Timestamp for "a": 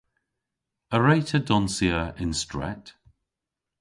0.95-0.97